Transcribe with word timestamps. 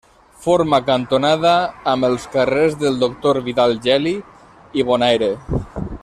Forma 0.43 0.77
cantonada 0.85 1.51
amb 1.91 2.07
els 2.09 2.25
carrers 2.37 2.77
del 2.87 2.97
Doctor 3.05 3.41
Vidal 3.49 3.77
Geli 3.87 4.15
i 4.83 4.87
Bon 4.93 5.07
Aire. 5.11 5.33